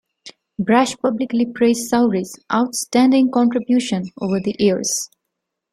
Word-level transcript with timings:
Brash 0.57 0.97
publicly 0.97 1.45
praised 1.45 1.87
Sowry's 1.87 2.35
"outstanding 2.51 3.29
contribution" 3.29 4.05
over 4.19 4.39
the 4.39 4.55
years. 4.57 5.11